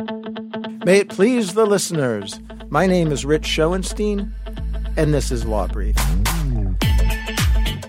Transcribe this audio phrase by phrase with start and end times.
[0.00, 4.32] May it please the listeners, my name is Rich Schoenstein,
[4.96, 5.94] and this is Law Brief.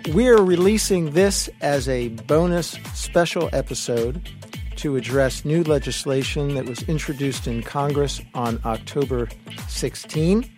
[0.10, 4.30] We're releasing this as a bonus special episode
[4.76, 9.30] to address new legislation that was introduced in Congress on October
[9.70, 10.52] 16.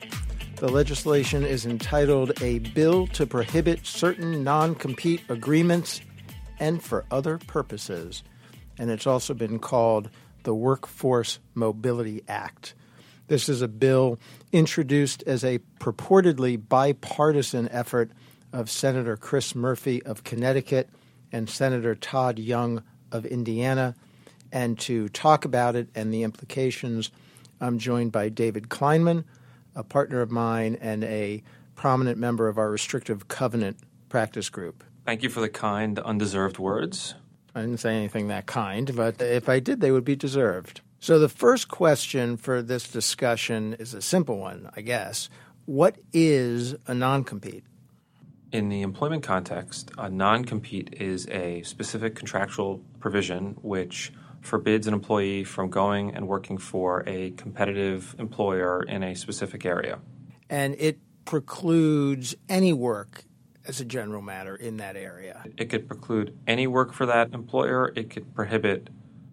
[0.55, 6.01] The legislation is entitled A Bill to Prohibit Certain Non Compete Agreements
[6.59, 8.23] and for Other Purposes.
[8.79, 10.09] And it's also been called
[10.43, 12.73] the Workforce Mobility Act.
[13.27, 14.19] This is a bill
[14.51, 18.11] introduced as a purportedly bipartisan effort
[18.51, 20.89] of Senator Chris Murphy of Connecticut
[21.31, 23.95] and Senator Todd Young of Indiana.
[24.51, 27.09] And to talk about it and the implications,
[27.59, 29.23] I'm joined by David Kleinman,
[29.75, 31.41] a partner of mine and a
[31.75, 33.77] prominent member of our restrictive covenant
[34.09, 34.83] practice group.
[35.05, 37.15] Thank you for the kind, undeserved words.
[37.55, 40.81] I didn't say anything that kind, but if I did, they would be deserved.
[40.99, 45.29] So the first question for this discussion is a simple one, I guess.
[45.65, 47.63] What is a non compete?
[48.51, 54.93] In the employment context, a non compete is a specific contractual provision which forbids an
[54.93, 59.99] employee from going and working for a competitive employer in a specific area.
[60.49, 63.23] And it precludes any work
[63.65, 65.43] as a general matter in that area.
[65.57, 68.89] It could preclude any work for that employer, it could prohibit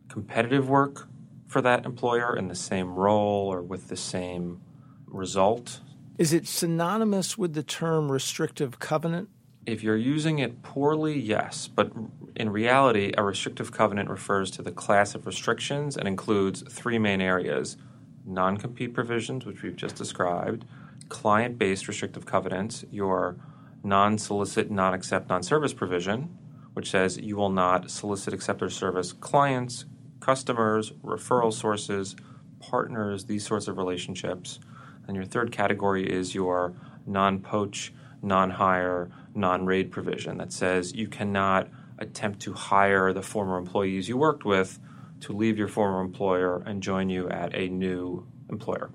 [0.08, 1.08] competitive work
[1.46, 4.60] for that employer in the same role or with the same
[5.06, 5.80] result.
[6.16, 9.28] Is it synonymous with the term restrictive covenant?
[9.66, 11.68] If you're using it poorly, yes.
[11.68, 11.92] But
[12.36, 17.20] in reality, a restrictive covenant refers to the class of restrictions and includes three main
[17.20, 17.76] areas
[18.24, 20.64] non compete provisions, which we've just described,
[21.08, 23.36] client based restrictive covenants, your
[23.82, 26.36] non solicit, non accept, non service provision,
[26.74, 29.84] which says you will not solicit, accept, or service clients,
[30.20, 32.16] customers, referral sources,
[32.60, 34.60] partners, these sorts of relationships.
[35.06, 36.74] And your third category is your
[37.06, 41.68] non poach, non hire, non raid provision that says you cannot
[41.98, 44.78] attempt to hire the former employees you worked with
[45.20, 48.90] to leave your former employer and join you at a new employer.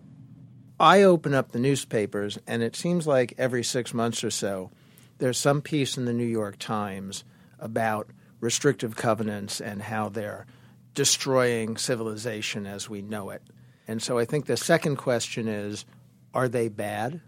[0.79, 4.71] I open up the newspapers, and it seems like every six months or so,
[5.17, 7.23] there's some piece in the New York Times
[7.59, 8.09] about
[8.39, 10.45] restrictive covenants and how they're
[10.93, 13.41] destroying civilization as we know it.
[13.87, 15.85] And so I think the second question is
[16.33, 17.21] are they bad?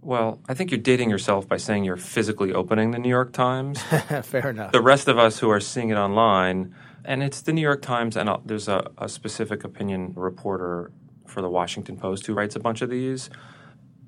[0.00, 3.82] Well, I think you're dating yourself by saying you're physically opening the New York Times.
[4.22, 4.72] Fair enough.
[4.72, 6.74] The rest of us who are seeing it online,
[7.04, 10.92] and it's the New York Times, and uh, there's a, a specific opinion reporter
[11.26, 13.28] for the Washington Post who writes a bunch of these.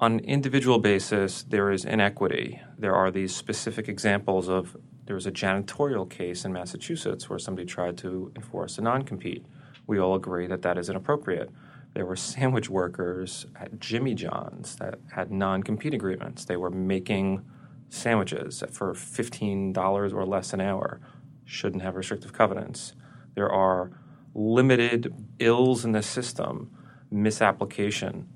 [0.00, 2.62] On an individual basis, there is inequity.
[2.78, 4.74] There are these specific examples of
[5.04, 9.44] there was a janitorial case in Massachusetts where somebody tried to enforce a non compete.
[9.86, 11.50] We all agree that that is inappropriate.
[11.92, 16.46] There were sandwich workers at Jimmy John's that had non compete agreements.
[16.46, 17.44] They were making
[17.90, 20.98] sandwiches for $15 or less an hour,
[21.44, 22.94] shouldn't have restrictive covenants.
[23.34, 23.90] There are
[24.32, 26.70] limited ills in the system,
[27.10, 28.28] misapplication,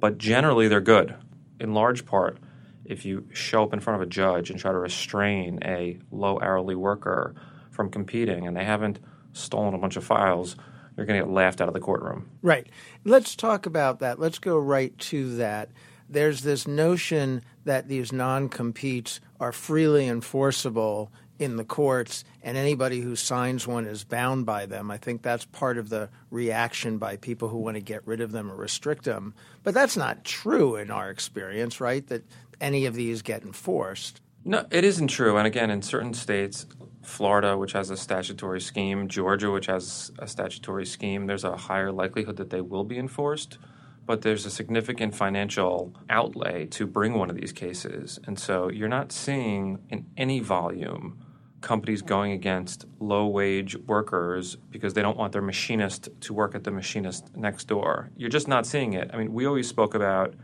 [0.00, 1.14] but generally they're good.
[1.60, 2.38] In large part,
[2.84, 6.38] if you show up in front of a judge and try to restrain a low
[6.40, 7.34] hourly worker
[7.70, 8.98] from competing and they haven't
[9.32, 10.56] stolen a bunch of files,
[10.96, 12.28] you're going to get laughed out of the courtroom.
[12.42, 12.66] Right.
[13.04, 14.18] Let's talk about that.
[14.18, 15.70] Let's go right to that.
[16.08, 23.00] There's this notion that these non competes are freely enforceable in the courts, and anybody
[23.00, 24.90] who signs one is bound by them.
[24.90, 28.32] I think that's part of the reaction by people who want to get rid of
[28.32, 29.34] them or restrict them.
[29.62, 32.06] But that's not true in our experience, right?
[32.08, 32.24] That
[32.60, 34.20] any of these get enforced.
[34.44, 35.36] No, it isn't true.
[35.36, 36.66] And again, in certain states,
[37.02, 41.92] Florida, which has a statutory scheme, Georgia, which has a statutory scheme, there's a higher
[41.92, 43.58] likelihood that they will be enforced.
[44.06, 48.18] But there's a significant financial outlay to bring one of these cases.
[48.26, 51.18] And so you're not seeing in any volume
[51.60, 56.64] companies going against low wage workers because they don't want their machinist to work at
[56.64, 58.10] the machinist next door.
[58.16, 59.10] You're just not seeing it.
[59.12, 60.34] I mean, we always spoke about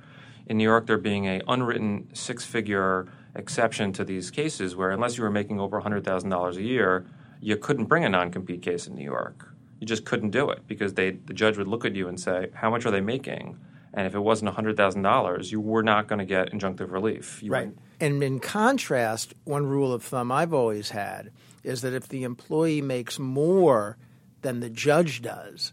[0.47, 5.17] in New York there being a unwritten six figure exception to these cases where unless
[5.17, 7.07] you were making over $100,000 a year,
[7.41, 9.49] you couldn't bring a non-compete case in New York.
[9.81, 12.49] You just couldn't do it because they the judge would look at you and say,
[12.55, 13.59] "How much are they making?"
[13.97, 17.43] And if it wasn't $100,000, you were not going to get injunctive relief.
[17.43, 17.71] You right.
[18.01, 21.31] And in contrast, one rule of thumb I've always had
[21.63, 23.97] is that if the employee makes more
[24.43, 25.73] than the judge does,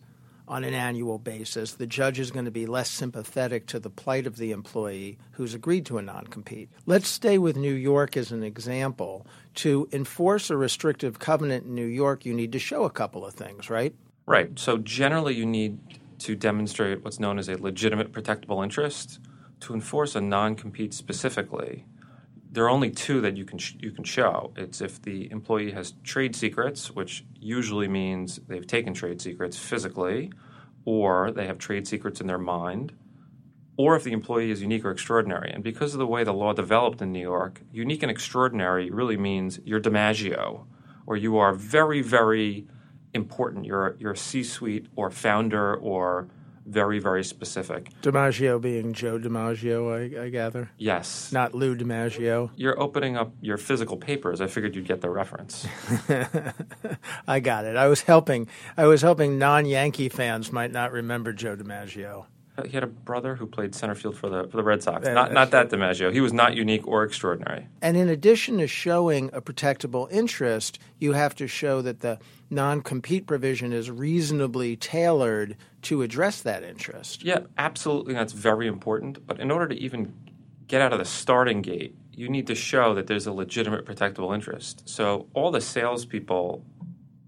[0.51, 4.27] on an annual basis, the judge is going to be less sympathetic to the plight
[4.27, 6.69] of the employee who's agreed to a non compete.
[6.85, 9.25] Let's stay with New York as an example.
[9.55, 13.33] To enforce a restrictive covenant in New York, you need to show a couple of
[13.33, 13.95] things, right?
[14.25, 14.59] Right.
[14.59, 15.79] So generally, you need
[16.21, 19.19] to demonstrate what's known as a legitimate protectable interest.
[19.61, 21.85] To enforce a non compete specifically,
[22.51, 24.53] there are only two that you can sh- you can show.
[24.55, 30.31] It's if the employee has trade secrets, which usually means they've taken trade secrets physically,
[30.85, 32.93] or they have trade secrets in their mind,
[33.77, 35.51] or if the employee is unique or extraordinary.
[35.51, 39.17] And because of the way the law developed in New York, unique and extraordinary really
[39.17, 40.65] means you're DiMaggio,
[41.05, 42.67] or you are very very
[43.13, 43.65] important.
[43.65, 46.27] You're you're C-suite or founder or
[46.65, 47.89] very, very specific.
[48.01, 50.69] DiMaggio being Joe DiMaggio, I, I, gather.
[50.77, 51.31] Yes.
[51.31, 52.51] Not Lou DiMaggio.
[52.55, 54.41] You're opening up your physical papers.
[54.41, 55.67] I figured you'd get the reference.
[57.27, 57.75] I got it.
[57.75, 58.47] I was helping.
[58.77, 62.25] I was hoping non-Yankee fans might not remember Joe DiMaggio.
[62.65, 65.07] He had a brother who played center field for the for the Red Sox.
[65.07, 66.11] not not that DiMaggio.
[66.11, 67.67] He was not unique or extraordinary.
[67.81, 72.19] And in addition to showing a protectable interest, you have to show that the
[72.49, 77.23] non-compete provision is reasonably tailored to address that interest.
[77.23, 78.13] Yeah, absolutely.
[78.13, 79.25] That's very important.
[79.25, 80.13] But in order to even
[80.67, 84.35] get out of the starting gate, you need to show that there's a legitimate protectable
[84.35, 84.87] interest.
[84.87, 86.65] So all the salespeople,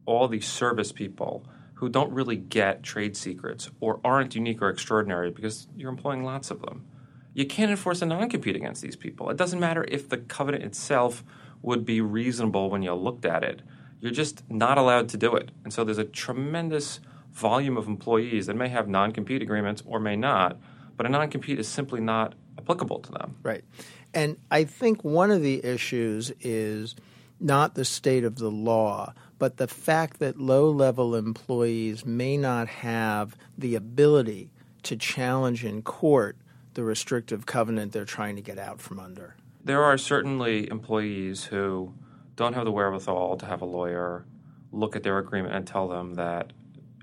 [0.05, 1.45] all the service people
[1.83, 6.49] who don't really get trade secrets or aren't unique or extraordinary because you're employing lots
[6.49, 6.85] of them.
[7.33, 9.29] You can't enforce a non compete against these people.
[9.29, 11.25] It doesn't matter if the covenant itself
[11.61, 13.63] would be reasonable when you looked at it.
[13.99, 15.51] You're just not allowed to do it.
[15.65, 17.01] And so there's a tremendous
[17.33, 20.57] volume of employees that may have non compete agreements or may not,
[20.95, 23.35] but a non compete is simply not applicable to them.
[23.43, 23.65] Right.
[24.13, 26.95] And I think one of the issues is
[27.41, 32.65] not the state of the law, but the fact that low level employees may not
[32.69, 34.49] have the ability
[34.83, 36.37] to challenge in court
[36.75, 39.35] the restrictive covenant they're trying to get out from under.
[39.61, 41.93] There are certainly employees who
[42.37, 44.23] don't have the wherewithal to have a lawyer
[44.71, 46.53] look at their agreement and tell them that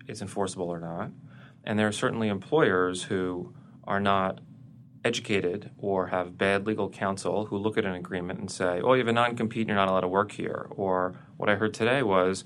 [0.08, 1.10] it's enforceable or not.
[1.64, 3.52] And there are certainly employers who
[3.84, 4.40] are not
[5.04, 9.00] educated or have bad legal counsel who look at an agreement and say, oh, you
[9.00, 10.66] have a non compete, you're not allowed to work here.
[10.70, 12.44] Or what I heard today was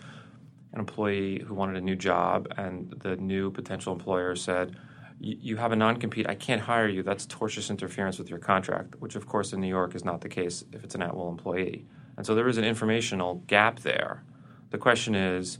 [0.72, 4.76] an employee who wanted a new job, and the new potential employer said,
[5.20, 7.02] you have a non compete, I can't hire you.
[7.02, 10.28] That's tortious interference with your contract, which, of course, in New York is not the
[10.28, 11.86] case if it's an at will employee.
[12.16, 14.22] And so there is an informational gap there.
[14.70, 15.58] The question is,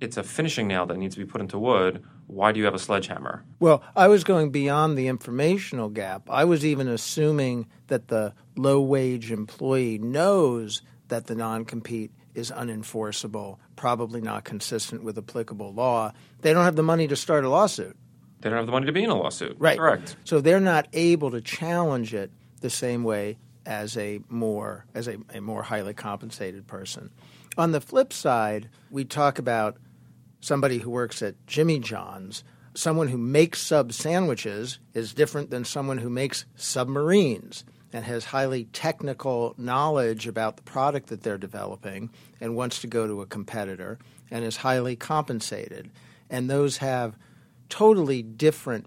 [0.00, 2.74] it's a finishing nail that needs to be put into wood why do you have
[2.74, 3.44] a sledgehammer?
[3.58, 6.28] Well, I was going beyond the informational gap.
[6.30, 12.50] I was even assuming that the low wage employee knows that the non compete is
[12.50, 16.12] unenforceable, probably not consistent with applicable law.
[16.42, 17.96] They don't have the money to start a lawsuit.
[18.40, 19.56] They don't have the money to be in a lawsuit.
[19.58, 19.78] Right.
[19.78, 20.16] Correct.
[20.24, 22.30] So they're not able to challenge it
[22.60, 27.10] the same way as a more as a, a more highly compensated person.
[27.58, 29.76] On the flip side, we talk about
[30.40, 32.44] somebody who works at Jimmy John's,
[32.74, 38.64] someone who makes sub sandwiches is different than someone who makes submarines and has highly
[38.66, 42.10] technical knowledge about the product that they're developing
[42.40, 43.98] and wants to go to a competitor
[44.30, 45.90] and is highly compensated.
[46.28, 47.16] And those have
[47.68, 48.86] totally different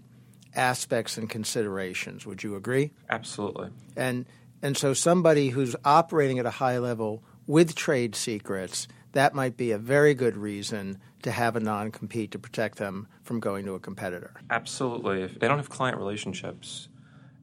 [0.54, 2.24] aspects and considerations.
[2.24, 2.92] Would you agree?
[3.10, 3.70] Absolutely.
[3.96, 4.26] And
[4.62, 9.70] and so somebody who's operating at a high level with trade secrets, that might be
[9.72, 13.74] a very good reason to have a non compete to protect them from going to
[13.74, 14.34] a competitor.
[14.50, 15.22] Absolutely.
[15.22, 16.88] If they don't have client relationships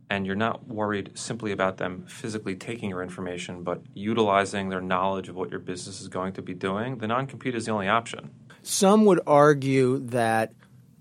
[0.10, 5.30] and you're not worried simply about them physically taking your information, but utilizing their knowledge
[5.30, 7.88] of what your business is going to be doing, the non compete is the only
[7.88, 8.30] option.
[8.62, 10.54] Some would argue that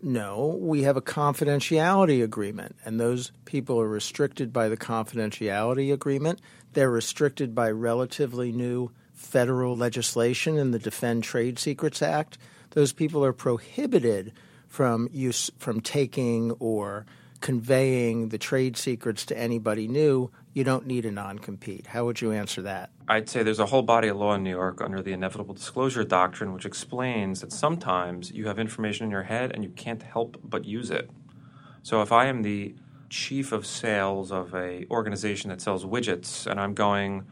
[0.02, 6.40] no, we have a confidentiality agreement, and those people are restricted by the confidentiality agreement.
[6.72, 12.38] They're restricted by relatively new federal legislation in the Defend Trade Secrets Act
[12.70, 14.32] those people are prohibited
[14.68, 17.06] from use from taking or
[17.40, 21.88] conveying the trade secrets to anybody new, you don't need a non compete.
[21.88, 22.90] How would you answer that?
[23.08, 26.04] I'd say there's a whole body of law in New York under the inevitable disclosure
[26.04, 30.38] doctrine, which explains that sometimes you have information in your head and you can't help
[30.44, 31.10] but use it.
[31.82, 32.74] So if I am the
[33.08, 37.24] chief of sales of a organization that sells widgets and I'm going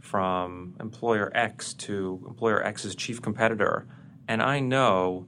[0.00, 3.86] from employer X to employer X's chief competitor
[4.28, 5.26] and I know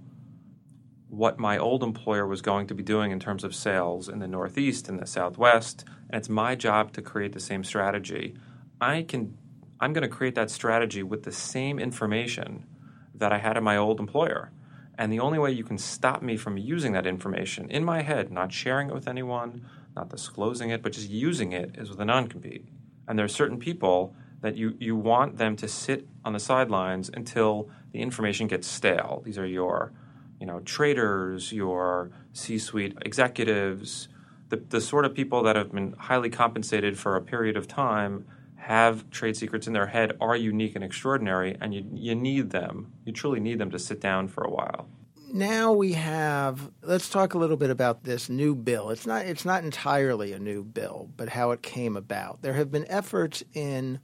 [1.08, 4.28] what my old employer was going to be doing in terms of sales in the
[4.28, 8.34] Northeast and the Southwest, and it's my job to create the same strategy.
[8.80, 9.38] I can
[9.80, 12.66] I'm going to create that strategy with the same information
[13.14, 14.50] that I had in my old employer.
[14.96, 18.32] And the only way you can stop me from using that information in my head,
[18.32, 22.04] not sharing it with anyone, not disclosing it, but just using it, is with a
[22.04, 22.66] non compete.
[23.06, 27.10] And there are certain people that you, you want them to sit on the sidelines
[27.12, 29.22] until the information gets stale.
[29.24, 29.92] These are your
[30.40, 34.08] you know, traders, your C-suite executives,
[34.48, 38.26] the, the sort of people that have been highly compensated for a period of time
[38.56, 42.92] have trade secrets in their head are unique and extraordinary, and you, you need them.
[43.04, 44.88] You truly need them to sit down for a while.
[45.32, 46.70] Now we have.
[46.82, 48.88] Let's talk a little bit about this new bill.
[48.88, 49.26] It's not.
[49.26, 52.40] It's not entirely a new bill, but how it came about.
[52.40, 54.00] There have been efforts in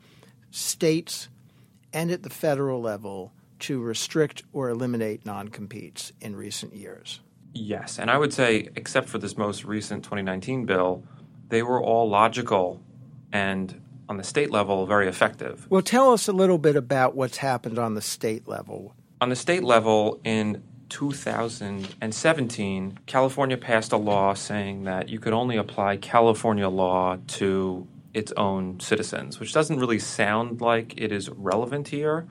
[0.55, 1.29] states
[1.93, 7.19] and at the federal level to restrict or eliminate non competes in recent years.
[7.53, 11.03] Yes, and I would say, except for this most recent 2019 bill,
[11.49, 12.81] they were all logical
[13.33, 15.67] and on the state level very effective.
[15.71, 18.95] Well, tell us a little bit about what's happened on the state level.
[19.21, 25.57] On the state level, in 2017, California passed a law saying that you could only
[25.57, 31.89] apply California law to its own citizens, which doesn't really sound like it is relevant
[31.89, 32.27] here.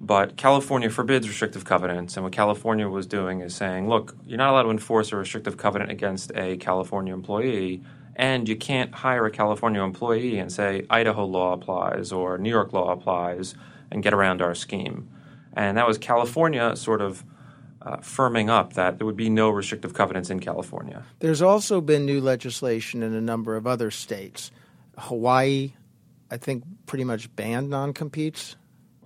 [0.00, 4.50] But California forbids restrictive covenants, and what California was doing is saying, look, you're not
[4.50, 7.82] allowed to enforce a restrictive covenant against a California employee,
[8.16, 12.72] and you can't hire a California employee and say Idaho law applies or New York
[12.72, 13.54] law applies
[13.90, 15.08] and get around our scheme.
[15.56, 17.24] And that was California sort of
[17.80, 21.04] uh, firming up that there would be no restrictive covenants in California.
[21.20, 24.50] There's also been new legislation in a number of other states.
[24.98, 25.72] Hawaii,
[26.30, 28.56] I think, pretty much banned non competes.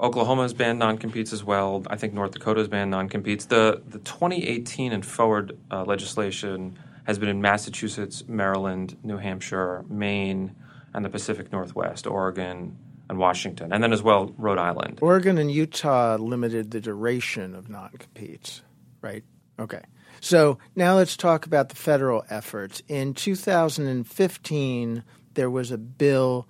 [0.01, 1.83] Oklahoma has banned non-competes as well.
[1.89, 3.47] I think North Dakota has banned non-competes.
[3.47, 10.55] The the 2018 and forward uh, legislation has been in Massachusetts, Maryland, New Hampshire, Maine,
[10.95, 12.77] and the Pacific Northwest, Oregon,
[13.09, 14.99] and Washington, and then as well Rhode Island.
[15.01, 18.63] Oregon and Utah limited the duration of non-competes,
[19.01, 19.25] right?
[19.59, 19.83] Okay.
[20.21, 22.83] So now let's talk about the federal efforts.
[22.89, 26.49] In 2015, there was a bill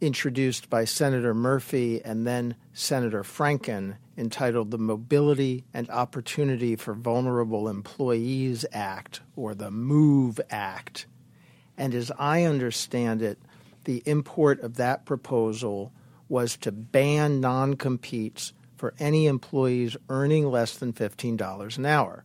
[0.00, 7.68] introduced by Senator Murphy and then Senator Franken entitled the Mobility and Opportunity for Vulnerable
[7.68, 11.06] Employees Act, or the MOVE Act.
[11.78, 13.38] And as I understand it,
[13.84, 15.92] the import of that proposal
[16.28, 22.24] was to ban non competes for any employees earning less than $15 an hour.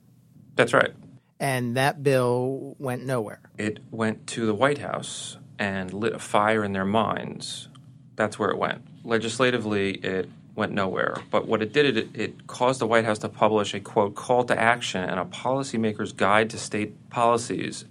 [0.62, 0.94] That's right.
[1.40, 3.42] And that bill went nowhere.
[3.58, 7.68] It went to the White House and lit a fire in their minds.
[8.16, 8.84] That's where it went.
[9.04, 11.18] Legislatively, it went nowhere.
[11.32, 14.44] But what it did, it, it caused the White House to publish a quote call
[14.44, 17.86] to action and a policymaker's guide to state policies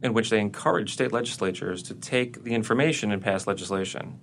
[0.00, 4.20] in which they encouraged state legislatures to take the information and pass legislation.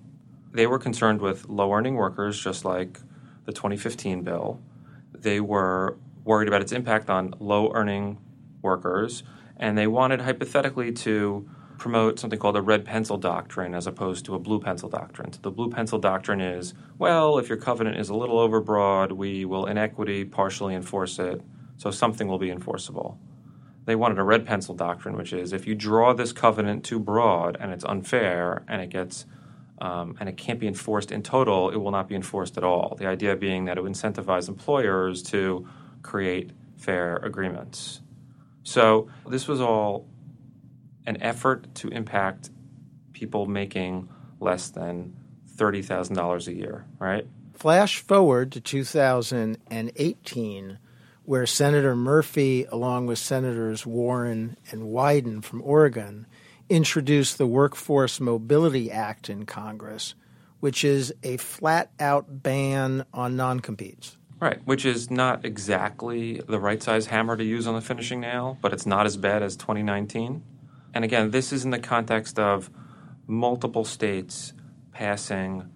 [0.54, 3.02] They were concerned with low earning workers, just like
[3.44, 4.62] the 2015 bill.
[5.12, 8.18] They were worried about its impact on low earning
[8.62, 9.24] workers,
[9.58, 14.36] and they wanted hypothetically to promote something called a red pencil doctrine as opposed to
[14.36, 15.34] a blue pencil doctrine.
[15.34, 19.44] So the blue pencil doctrine is well, if your covenant is a little overbroad, we
[19.44, 21.42] will in equity partially enforce it,
[21.78, 23.20] so something will be enforceable.
[23.86, 27.58] They wanted a red pencil doctrine, which is if you draw this covenant too broad
[27.60, 29.26] and it's unfair and it gets
[29.82, 32.96] um, and it can't be enforced in total, it will not be enforced at all.
[32.98, 35.68] The idea being that it would incentivize employers to
[36.04, 38.02] create fair agreements.
[38.64, 40.08] So this was all
[41.06, 42.50] an effort to impact
[43.14, 45.16] people making less than
[45.56, 47.28] $30,000 a year, right?
[47.54, 50.80] Flash forward to 2018,
[51.24, 56.26] where Senator Murphy, along with Senators Warren and Wyden from Oregon,
[56.70, 60.16] introduced the Workforce Mobility Act in Congress,
[60.60, 64.18] which is a flat out ban on non competes.
[64.40, 68.58] Right, which is not exactly the right size hammer to use on the finishing nail,
[68.62, 70.44] but it's not as bad as 2019.
[70.94, 72.70] And again, this is in the context of
[73.26, 74.54] multiple states
[74.92, 75.70] passing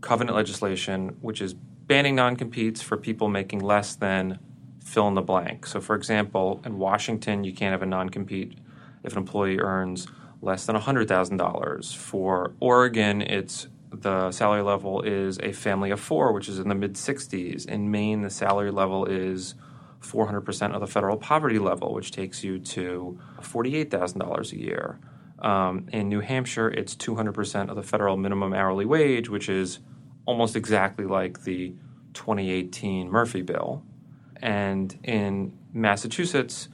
[0.00, 4.38] covenant legislation, which is banning non competes for people making less than
[4.82, 5.66] fill in the blank.
[5.66, 8.58] So, for example, in Washington, you can't have a non compete
[9.02, 10.06] if an employee earns
[10.42, 11.96] less than $100,000.
[11.96, 13.66] For Oregon, it's
[14.00, 17.66] the salary level is a family of four, which is in the mid 60s.
[17.66, 19.54] In Maine, the salary level is
[20.00, 24.98] 400% of the federal poverty level, which takes you to $48,000 a year.
[25.38, 29.80] Um, in New Hampshire, it's 200% of the federal minimum hourly wage, which is
[30.26, 31.74] almost exactly like the
[32.14, 33.82] 2018 Murphy bill.
[34.40, 36.68] And in Massachusetts,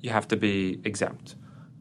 [0.00, 1.36] you have to be exempt,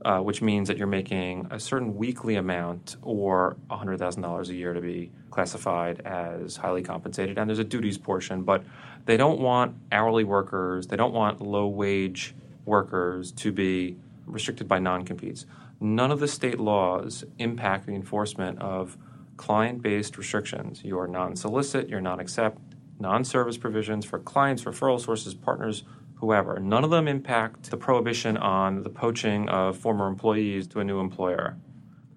[0.06, 4.82] uh, which means that you're making a certain weekly amount or $100,000 a year to
[4.82, 7.38] be classified as highly compensated.
[7.38, 8.64] And there's a duties portion, but
[9.06, 12.34] they don't want hourly workers, they don't want low wage
[12.66, 15.46] workers to be restricted by non competes.
[15.82, 18.98] None of the state laws impact the enforcement of
[19.38, 20.84] client based restrictions.
[20.84, 22.62] Your non solicit, your non accept,
[23.00, 25.84] non service provisions for clients, referral sources, partners,
[26.20, 26.60] whoever.
[26.60, 31.00] None of them impact the prohibition on the poaching of former employees to a new
[31.00, 31.58] employer.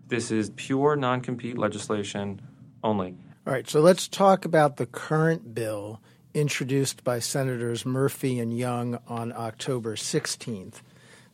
[0.09, 2.41] This is pure non compete legislation
[2.83, 3.17] only.
[3.47, 6.01] All right, so let's talk about the current bill
[6.35, 10.83] introduced by Senators Murphy and Young on October 16th.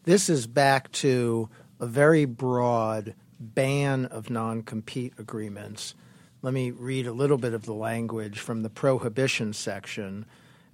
[0.05, 1.49] This is back to
[1.81, 5.95] a very broad ban of non compete agreements.
[6.43, 10.25] Let me read a little bit of the language from the prohibition section.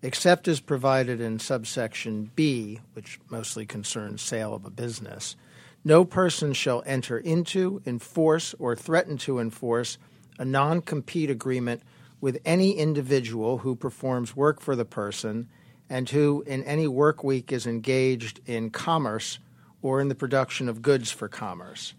[0.05, 5.35] Except as provided in subsection B, which mostly concerns sale of a business,
[5.83, 9.97] no person shall enter into, enforce, or threaten to enforce
[10.39, 11.83] a non compete agreement
[12.21, 15.49] with any individual who performs work for the person
[15.89, 19.39] and who in any work week is engaged in commerce
[19.81, 21.95] or in the production of goods for commerce.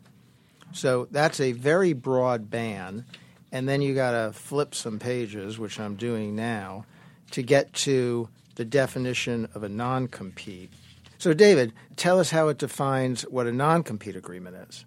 [0.74, 3.04] So that's a very broad ban.
[3.52, 6.86] And then you got to flip some pages, which I'm doing now,
[7.32, 10.72] to get to the definition of a non compete.
[11.18, 14.86] So, David, tell us how it defines what a non compete agreement is.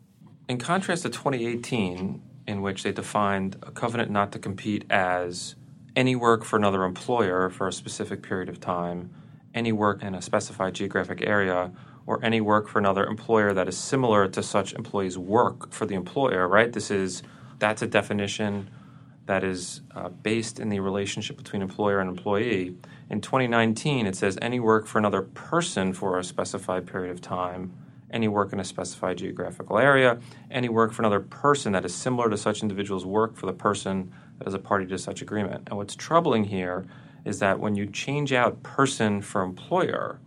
[0.48, 5.54] In contrast to 2018, in which they defined a covenant not to compete as
[5.94, 9.10] any work for another employer for a specific period of time,
[9.54, 11.70] any work in a specified geographic area,
[12.06, 15.94] or any work for another employer that is similar to such employees' work for the
[15.94, 16.72] employer, right?
[16.72, 17.22] This is
[17.58, 18.70] that's a definition
[19.28, 22.74] that is uh, based in the relationship between employer and employee.
[23.08, 27.72] In 2019, it says any work for another person for a specified period of time
[28.10, 30.18] any work in a specified geographical area,
[30.50, 34.12] any work for another person that is similar to such individual's work for the person
[34.38, 35.64] that is a party to such agreement.
[35.68, 36.86] And what's troubling here
[37.24, 40.20] is that when you change out person for employer,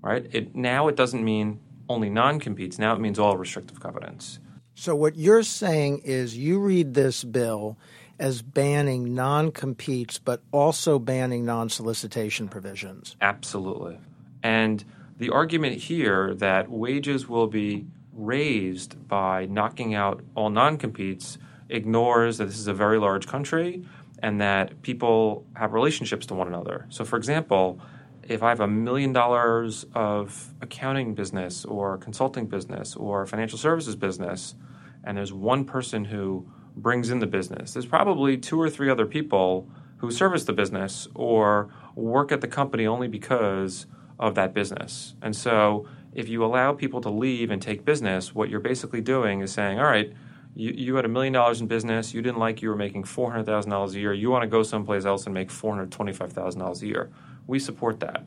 [0.00, 4.38] right, it now it doesn't mean only non-competes, now it means all restrictive covenants.
[4.74, 7.76] So what you're saying is you read this bill
[8.22, 13.16] as banning non-competes but also banning non-solicitation provisions.
[13.20, 13.98] Absolutely.
[14.44, 14.84] And
[15.18, 21.36] the argument here that wages will be raised by knocking out all non competes
[21.68, 23.84] ignores that this is a very large country
[24.20, 26.86] and that people have relationships to one another.
[26.90, 27.80] So, for example,
[28.22, 33.96] if I have a million dollars of accounting business or consulting business or financial services
[33.96, 34.54] business,
[35.02, 39.06] and there's one person who brings in the business, there's probably two or three other
[39.06, 43.86] people who service the business or work at the company only because
[44.18, 45.14] of that business.
[45.22, 49.40] And so if you allow people to leave and take business, what you're basically doing
[49.40, 50.12] is saying, all right,
[50.54, 53.94] you, you had a million dollars in business, you didn't like you were making $400,000
[53.94, 57.10] a year, you want to go someplace else and make $425,000 a year.
[57.46, 58.24] We support that.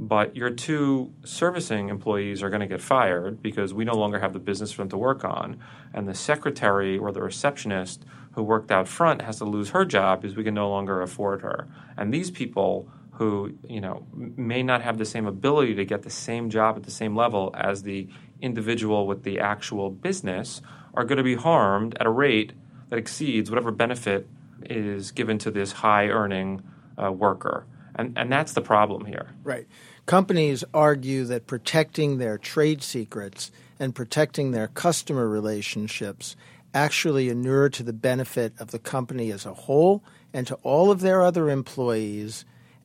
[0.00, 4.32] But your two servicing employees are going to get fired because we no longer have
[4.32, 5.58] the business for them to work on.
[5.92, 10.22] And the secretary or the receptionist who worked out front has to lose her job
[10.22, 11.66] because we can no longer afford her.
[11.96, 16.10] And these people who you know may not have the same ability to get the
[16.10, 18.08] same job at the same level as the
[18.40, 20.62] individual with the actual business
[20.94, 22.52] are going to be harmed at a rate
[22.90, 24.28] that exceeds whatever benefit
[24.62, 26.62] is given to this high earning
[26.96, 27.66] uh, worker
[27.98, 29.66] and and that's the problem here right
[30.06, 36.36] companies argue that protecting their trade secrets and protecting their customer relationships
[36.74, 41.00] actually inure to the benefit of the company as a whole and to all of
[41.00, 42.44] their other employees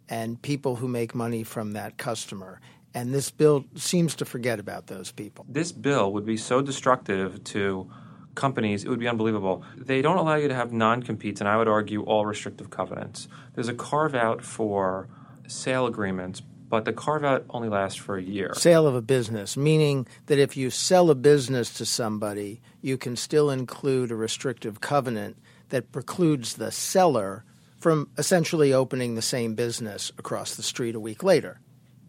[0.10, 2.60] and people who make money from that customer.
[2.94, 5.46] And this bill seems to forget about those people.
[5.50, 7.90] This bill would be so destructive to
[8.36, 9.64] companies, it would be unbelievable.
[9.78, 13.28] They don't allow you to have non competes, and I would argue all restrictive covenants.
[13.54, 15.08] There's a carve out for
[15.48, 18.54] sale agreements, but the carve out only lasts for a year.
[18.56, 23.16] Sale of a business, meaning that if you sell a business to somebody, you can
[23.16, 25.38] still include a restrictive covenant
[25.70, 27.44] that precludes the seller
[27.78, 31.60] from essentially opening the same business across the street a week later.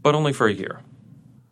[0.02, 0.80] But only for a year.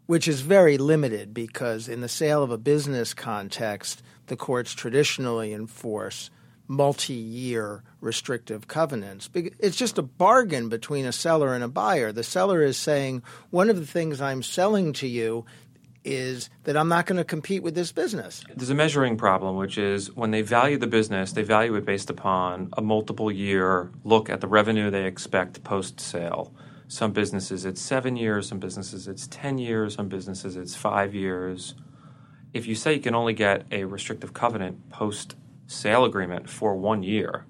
[0.06, 5.52] Which is very limited because, in the sale of a business context, the courts traditionally
[5.52, 6.30] enforce
[6.68, 9.28] multi year restrictive covenants.
[9.34, 12.12] It's just a bargain between a seller and a buyer.
[12.12, 15.44] The seller is saying, One of the things I'm selling to you
[16.04, 18.42] is that I'm not going to compete with this business.
[18.54, 22.10] There's a measuring problem, which is when they value the business, they value it based
[22.10, 26.52] upon a multiple year look at the revenue they expect post sale.
[26.88, 31.74] Some businesses it's seven years, some businesses it's 10 years, some businesses it's five years.
[32.52, 35.36] If you say you can only get a restrictive covenant post
[35.66, 37.46] sale agreement for one year,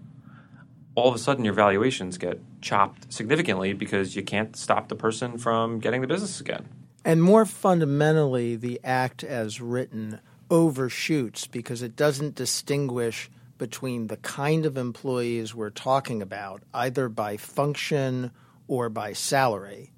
[0.95, 5.39] all of a sudden your valuations get chopped significantly because you can't stop the person
[5.39, 6.69] from getting the business again.
[7.05, 14.67] And more fundamentally, the act as written overshoots because it doesn't distinguish between the kind
[14.67, 18.31] of employees we're talking about, either by function
[18.69, 19.92] or by salary.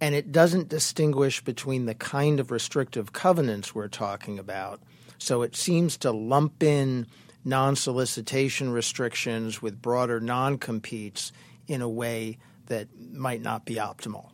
[0.00, 4.80] And it doesn't distinguish between the kind of restrictive covenants we're talking about.
[5.18, 7.06] So it seems to lump in
[7.44, 11.32] non solicitation restrictions with broader non competes
[11.66, 14.30] in a way that might not be optimal.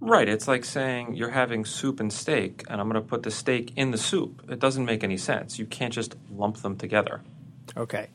[0.00, 0.28] Right.
[0.28, 3.72] It's like saying you're having soup and steak, and I'm going to put the steak
[3.76, 4.42] in the soup.
[4.50, 5.58] It doesn't make any sense.
[5.58, 7.20] You can't just lump them together.
[7.76, 8.08] Okay.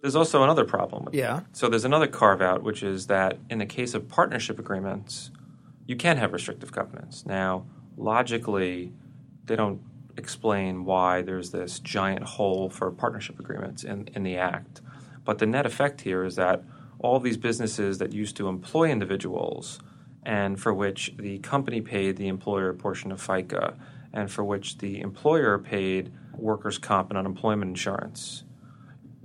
[0.00, 1.08] There's also another problem.
[1.12, 1.40] yeah.
[1.52, 5.30] So there's another carve out, which is that in the case of partnership agreements,
[5.86, 7.24] you can have restrictive covenants.
[7.26, 8.92] Now, logically,
[9.44, 9.80] they don't
[10.16, 14.80] explain why there's this giant hole for partnership agreements in, in the Act.
[15.24, 16.62] But the net effect here is that
[16.98, 19.80] all these businesses that used to employ individuals
[20.22, 23.76] and for which the company paid the employer portion of FICA
[24.12, 28.44] and for which the employer paid workers' comp and unemployment insurance.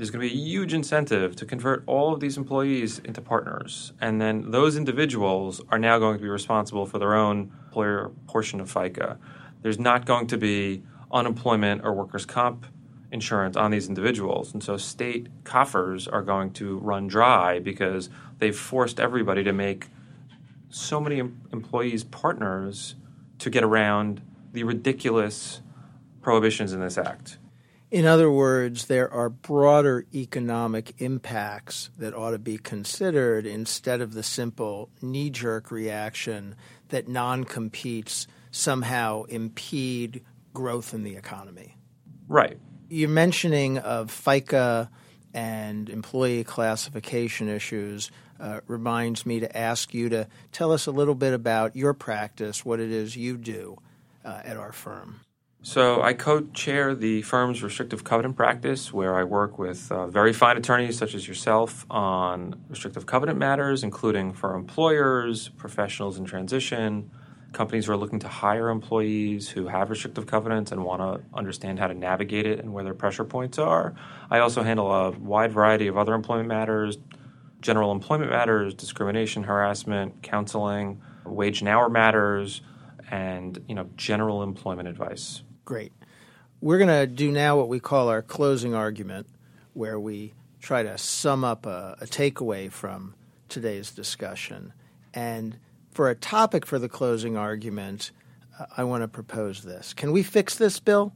[0.01, 3.93] There's going to be a huge incentive to convert all of these employees into partners.
[4.01, 8.59] And then those individuals are now going to be responsible for their own employer portion
[8.59, 9.19] of FICA.
[9.61, 12.65] There's not going to be unemployment or workers' comp
[13.11, 14.53] insurance on these individuals.
[14.53, 18.09] And so state coffers are going to run dry because
[18.39, 19.89] they've forced everybody to make
[20.71, 22.95] so many em- employees partners
[23.37, 25.61] to get around the ridiculous
[26.23, 27.37] prohibitions in this act.
[27.91, 34.13] In other words, there are broader economic impacts that ought to be considered instead of
[34.13, 36.55] the simple knee jerk reaction
[36.87, 40.23] that non competes somehow impede
[40.53, 41.75] growth in the economy.
[42.29, 42.57] Right.
[42.87, 44.87] Your mentioning of FICA
[45.33, 51.15] and employee classification issues uh, reminds me to ask you to tell us a little
[51.15, 53.77] bit about your practice, what it is you do
[54.23, 55.19] uh, at our firm.
[55.63, 60.57] So I co-chair the firm's restrictive covenant practice, where I work with uh, very fine
[60.57, 67.11] attorneys such as yourself on restrictive covenant matters, including for employers, professionals in transition,
[67.53, 71.77] companies who are looking to hire employees who have restrictive covenants and want to understand
[71.77, 73.93] how to navigate it and where their pressure points are.
[74.31, 76.97] I also handle a wide variety of other employment matters,
[77.59, 82.61] general employment matters, discrimination, harassment, counseling, wage and hour matters,
[83.11, 85.43] and you know general employment advice.
[85.65, 85.91] Great.
[86.59, 89.27] We're going to do now what we call our closing argument,
[89.73, 93.15] where we try to sum up a, a takeaway from
[93.49, 94.73] today's discussion.
[95.13, 95.57] And
[95.91, 98.11] for a topic for the closing argument,
[98.59, 99.93] uh, I want to propose this.
[99.93, 101.13] Can we fix this, Bill?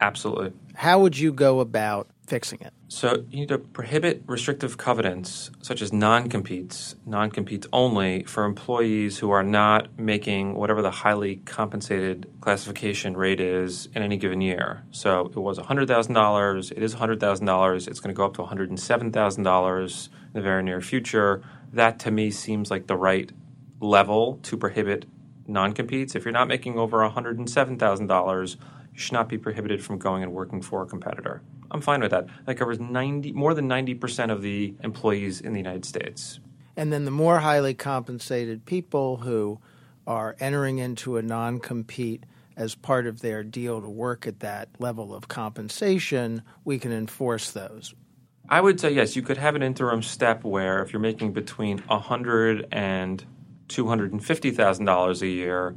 [0.00, 0.52] Absolutely.
[0.74, 2.72] How would you go about fixing it?
[2.88, 9.30] So you need to prohibit restrictive covenants such as non-competes, non-competes only for employees who
[9.32, 14.84] are not making whatever the highly compensated classification rate is in any given year.
[14.92, 20.32] So it was $100,000, it is $100,000, it's going to go up to $107,000 in
[20.32, 21.42] the very near future.
[21.72, 23.30] That to me seems like the right
[23.80, 25.04] level to prohibit
[25.48, 26.14] non-competes.
[26.14, 28.56] If you're not making over $107,000,
[28.92, 31.42] you should not be prohibited from going and working for a competitor.
[31.70, 32.26] I'm fine with that.
[32.46, 36.40] That covers 90, more than 90% of the employees in the United States.
[36.76, 39.60] And then the more highly compensated people who
[40.06, 42.24] are entering into a non compete
[42.56, 47.52] as part of their deal to work at that level of compensation, we can enforce
[47.52, 47.94] those.
[48.48, 51.78] I would say yes, you could have an interim step where if you're making between
[51.78, 53.24] 100 and
[53.68, 55.76] $250,000 a year,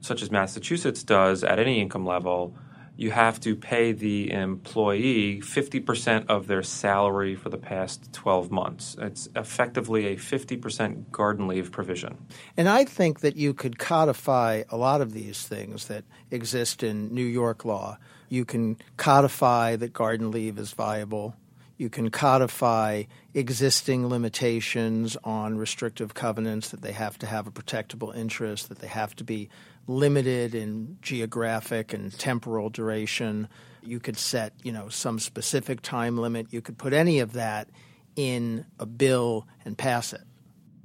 [0.00, 2.56] such as Massachusetts does at any income level,
[2.96, 8.96] you have to pay the employee 50% of their salary for the past 12 months.
[8.98, 12.16] It's effectively a 50% garden leave provision.
[12.56, 17.14] And I think that you could codify a lot of these things that exist in
[17.14, 17.98] New York law.
[18.28, 21.34] You can codify that garden leave is viable.
[21.78, 28.16] You can codify existing limitations on restrictive covenants that they have to have a protectable
[28.16, 29.50] interest, that they have to be
[29.86, 33.48] limited in geographic and temporal duration.
[33.82, 36.46] You could set, you know, some specific time limit.
[36.50, 37.68] You could put any of that
[38.16, 40.22] in a bill and pass it.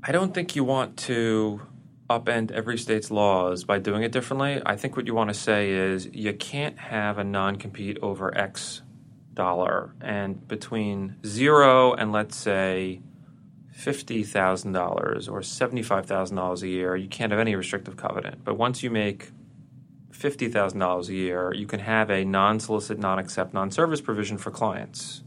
[0.03, 1.61] I don't think you want to
[2.09, 4.61] upend every state's laws by doing it differently.
[4.65, 8.37] I think what you want to say is you can't have a non compete over
[8.37, 8.81] X
[9.41, 9.91] dollar.
[9.99, 13.01] And between zero and let's say
[13.75, 18.43] $50,000 or $75,000 a year, you can't have any restrictive covenant.
[18.43, 19.31] But once you make
[20.11, 24.51] $50,000 a year, you can have a non solicit, non accept, non service provision for
[24.51, 25.23] clients.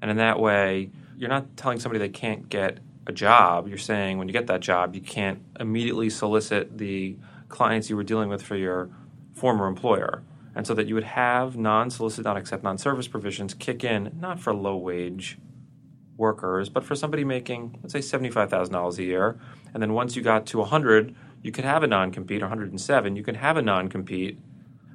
[0.00, 2.78] And in that way, you're not telling somebody they can't get
[3.08, 3.66] a job.
[3.66, 7.16] You're saying when you get that job, you can't immediately solicit the
[7.48, 8.90] clients you were dealing with for your
[9.34, 10.22] former employer.
[10.54, 14.16] And so that you would have non solicit, non accept, non service provisions kick in,
[14.20, 15.38] not for low wage
[16.16, 19.38] workers, but for somebody making, let's say, $75,000 a year.
[19.72, 23.22] And then once you got to 100, you could have a non compete, 107, you
[23.22, 24.38] could have a non compete,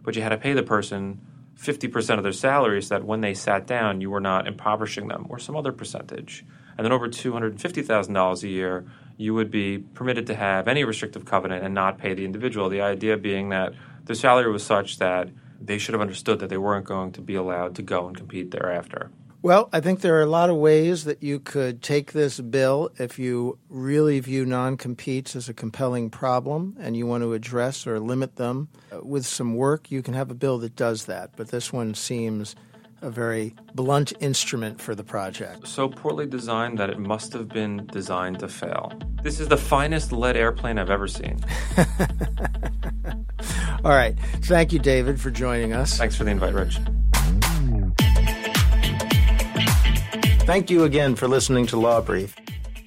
[0.04, 1.22] but you had to pay the person
[1.60, 5.26] 50% of their salary so that when they sat down, you were not impoverishing them
[5.30, 6.46] or some other percentage.
[6.78, 8.86] And then over $250,000 a year,
[9.18, 12.70] you would be permitted to have any restrictive covenant and not pay the individual.
[12.70, 13.74] The idea being that
[14.06, 17.36] the salary was such that they should have understood that they weren't going to be
[17.36, 19.12] allowed to go and compete thereafter.
[19.44, 22.90] Well, I think there are a lot of ways that you could take this bill
[22.98, 27.86] if you really view non competes as a compelling problem and you want to address
[27.86, 28.68] or limit them.
[28.92, 31.94] Uh, with some work, you can have a bill that does that, but this one
[31.94, 32.56] seems
[33.02, 35.68] a very blunt instrument for the project.
[35.68, 38.92] So poorly designed that it must have been designed to fail.
[39.24, 41.40] This is the finest lead airplane I've ever seen.
[43.84, 44.18] All right.
[44.42, 45.98] Thank you, David, for joining us.
[45.98, 46.80] Thanks for the invite, Rich.
[50.46, 52.36] Thank you again for listening to Law Brief.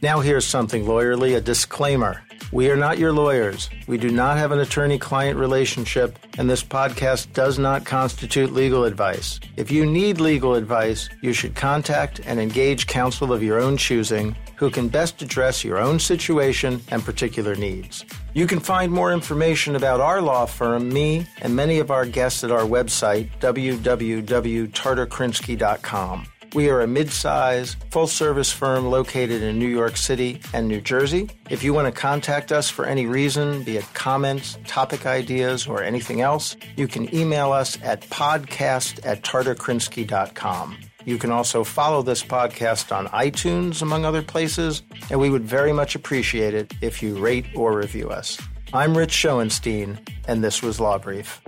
[0.03, 2.23] Now, here's something lawyerly a disclaimer.
[2.53, 3.71] We are not your lawyers.
[3.87, 8.83] We do not have an attorney client relationship, and this podcast does not constitute legal
[8.85, 9.39] advice.
[9.57, 14.35] If you need legal advice, you should contact and engage counsel of your own choosing
[14.57, 18.05] who can best address your own situation and particular needs.
[18.35, 22.43] You can find more information about our law firm, me, and many of our guests
[22.43, 26.27] at our website, www.tarterkrinsky.com.
[26.53, 31.31] We are a mid-size, full-service firm located in New York City and New Jersey.
[31.49, 35.81] If you want to contact us for any reason, be it comments, topic ideas, or
[35.81, 40.77] anything else, you can email us at podcast at tarterkrinsky.com.
[41.05, 45.73] You can also follow this podcast on iTunes, among other places, and we would very
[45.73, 48.41] much appreciate it if you rate or review us.
[48.73, 51.41] I'm Rich Schoenstein, and this was Law Brief.